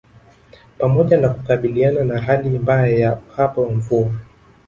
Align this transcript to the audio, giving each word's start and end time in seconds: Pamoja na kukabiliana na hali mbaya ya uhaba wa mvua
Pamoja 0.77 1.17
na 1.17 1.29
kukabiliana 1.29 2.03
na 2.03 2.21
hali 2.21 2.49
mbaya 2.49 2.87
ya 2.99 3.19
uhaba 3.29 3.61
wa 3.61 3.71
mvua 3.71 4.13